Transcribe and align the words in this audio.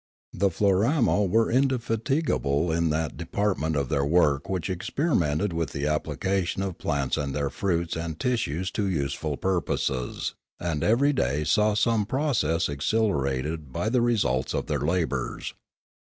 The 0.33 0.49
Floramo 0.49 1.29
were 1.29 1.51
indefatigable 1.51 2.71
in 2.71 2.89
that 2.89 3.17
de 3.17 3.25
partment 3.27 3.75
of 3.75 3.89
their 3.89 4.03
work 4.03 4.49
which 4.49 4.67
experimented 4.67 5.53
with 5.53 5.73
the 5.73 5.85
application 5.85 6.63
of 6.63 6.79
plants 6.79 7.17
and 7.17 7.35
their 7.35 7.51
fruits 7.51 7.95
and 7.95 8.19
tissues 8.19 8.71
to 8.71 8.87
use 8.89 9.11
Discoveries 9.11 9.41
327 9.41 10.05
ful 10.07 10.13
purposes, 10.17 10.33
and 10.59 10.83
every 10.83 11.13
day 11.13 11.43
saw 11.43 11.75
some 11.75 12.07
process 12.07 12.65
accel 12.67 13.11
erated 13.11 13.71
by 13.71 13.89
the 13.89 14.01
results 14.01 14.55
of 14.55 14.65
their 14.65 14.79
labours. 14.81 15.53